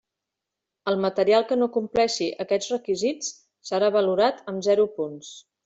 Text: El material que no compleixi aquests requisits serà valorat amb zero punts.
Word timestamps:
El 0.91 0.95
material 1.03 1.45
que 1.51 1.57
no 1.59 1.67
compleixi 1.75 2.31
aquests 2.47 2.73
requisits 2.73 3.31
serà 3.73 3.93
valorat 3.99 4.43
amb 4.55 4.69
zero 4.73 4.91
punts. 4.99 5.35